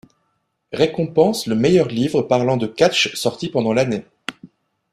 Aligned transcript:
Récompense 0.73 1.45
le 1.45 1.53
meilleur 1.53 1.87
livre 1.87 2.23
parlant 2.23 2.57
de 2.57 2.65
catch 2.65 3.13
sorti 3.13 3.49
pendant 3.49 3.71
l’année. 3.71 4.03